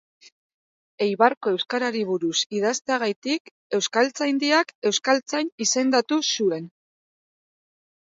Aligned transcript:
Eibarko 1.07 1.53
euskarari 1.57 2.01
buruz 2.13 2.33
idazteagatik 2.61 3.53
Euskaltzaindiak 3.81 4.75
euskaltzain 4.93 5.55
izendatu 5.69 6.23
zuen. 6.35 6.71